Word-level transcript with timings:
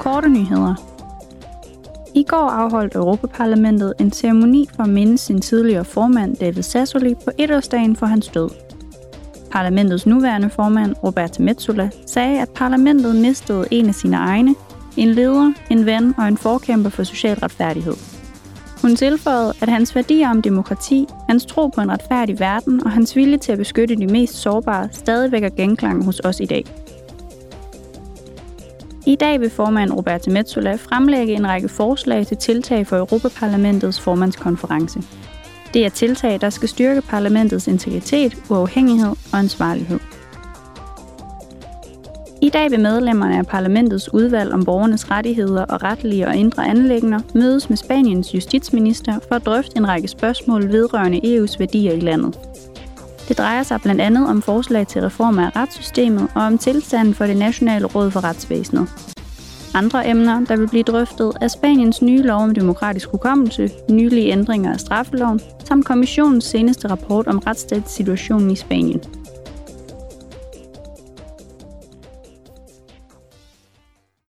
korte 0.00 0.28
nyheder. 0.28 0.74
I 2.14 2.22
går 2.22 2.50
afholdt 2.50 2.94
Europaparlamentet 2.94 3.94
en 4.00 4.12
ceremoni 4.12 4.68
for 4.76 4.82
at 4.82 4.88
minde 4.88 5.18
sin 5.18 5.40
tidligere 5.40 5.84
formand 5.84 6.36
David 6.36 6.62
Sassoli 6.62 7.14
på 7.14 7.30
etårsdagen 7.38 7.96
for 7.96 8.06
hans 8.06 8.28
død. 8.28 8.50
Parlamentets 9.50 10.06
nuværende 10.06 10.50
formand, 10.50 10.94
Roberta 11.04 11.42
Metsola, 11.42 11.90
sagde, 12.06 12.40
at 12.40 12.48
parlamentet 12.48 13.16
mistede 13.16 13.66
en 13.70 13.86
af 13.86 13.94
sine 13.94 14.16
egne, 14.16 14.54
en 14.96 15.08
leder, 15.08 15.52
en 15.70 15.86
ven 15.86 16.14
og 16.18 16.28
en 16.28 16.36
forkæmper 16.36 16.90
for 16.90 17.02
social 17.02 17.38
retfærdighed. 17.38 17.94
Hun 18.82 18.96
tilføjede, 18.96 19.52
at 19.60 19.68
hans 19.68 19.94
værdier 19.94 20.30
om 20.30 20.42
demokrati, 20.42 21.06
hans 21.28 21.46
tro 21.46 21.66
på 21.68 21.80
en 21.80 21.90
retfærdig 21.90 22.40
verden 22.40 22.84
og 22.84 22.90
hans 22.90 23.16
vilje 23.16 23.38
til 23.38 23.52
at 23.52 23.58
beskytte 23.58 23.96
de 23.96 24.06
mest 24.06 24.34
sårbare 24.34 24.88
stadig 24.92 25.32
vækker 25.32 25.48
genklang 25.48 26.04
hos 26.04 26.20
os 26.24 26.40
i 26.40 26.46
dag. 26.46 26.64
I 29.06 29.16
dag 29.16 29.40
vil 29.40 29.50
formand 29.50 29.92
Roberta 29.92 30.30
Metsola 30.30 30.74
fremlægge 30.74 31.34
en 31.34 31.48
række 31.48 31.68
forslag 31.68 32.26
til 32.26 32.36
tiltag 32.36 32.86
for 32.86 32.96
Europaparlamentets 32.96 34.00
formandskonference. 34.00 35.02
Det 35.74 35.84
er 35.84 35.88
tiltag, 35.88 36.40
der 36.40 36.50
skal 36.50 36.68
styrke 36.68 37.02
parlamentets 37.02 37.68
integritet, 37.68 38.36
uafhængighed 38.50 39.10
og 39.32 39.38
ansvarlighed. 39.38 39.98
I 42.42 42.48
dag 42.48 42.70
vil 42.70 42.80
medlemmerne 42.80 43.38
af 43.38 43.46
parlamentets 43.46 44.14
udvalg 44.14 44.52
om 44.52 44.64
borgernes 44.64 45.10
rettigheder 45.10 45.64
og 45.64 45.82
retlige 45.82 46.26
og 46.26 46.36
indre 46.36 46.66
anlægner 46.66 47.20
mødes 47.34 47.68
med 47.68 47.76
Spaniens 47.76 48.34
justitsminister 48.34 49.18
for 49.28 49.34
at 49.34 49.46
drøfte 49.46 49.76
en 49.76 49.88
række 49.88 50.08
spørgsmål 50.08 50.68
vedrørende 50.68 51.18
EU's 51.18 51.58
værdier 51.58 51.92
i 51.92 52.00
landet. 52.00 52.38
Det 53.30 53.38
drejer 53.38 53.62
sig 53.62 53.80
blandt 53.80 54.00
andet 54.00 54.28
om 54.28 54.42
forslag 54.42 54.86
til 54.86 55.02
reformer 55.02 55.46
af 55.46 55.56
retssystemet 55.56 56.28
og 56.34 56.42
om 56.42 56.58
tilstanden 56.58 57.14
for 57.14 57.26
det 57.26 57.36
nationale 57.36 57.86
råd 57.86 58.10
for 58.10 58.24
retsvæsenet. 58.24 58.88
Andre 59.74 60.08
emner, 60.08 60.40
der 60.44 60.56
vil 60.56 60.68
blive 60.68 60.82
drøftet, 60.82 61.32
er 61.40 61.48
Spaniens 61.48 62.02
nye 62.02 62.22
lov 62.22 62.40
om 62.40 62.54
demokratisk 62.54 63.08
hukommelse, 63.10 63.70
nylige 63.90 64.32
ændringer 64.32 64.72
af 64.72 64.80
straffeloven, 64.80 65.40
samt 65.64 65.86
kommissionens 65.86 66.44
seneste 66.44 66.88
rapport 66.88 67.26
om 67.26 67.38
retsstatssituationen 67.38 68.50
i 68.50 68.56
Spanien. 68.56 69.19